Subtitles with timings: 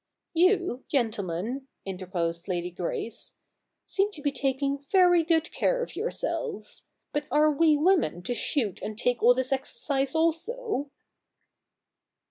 [0.33, 3.35] 'You, gentlemen,' interposed Lady Grace,
[3.85, 8.81] 'seem to be taking very good care of yourselves; but are we women to shoot
[8.81, 10.89] and take all this exercise also